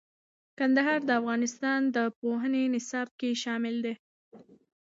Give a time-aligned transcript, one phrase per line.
[0.57, 3.93] کندهار د افغانستان د پوهنې نصاب کې شامل دی.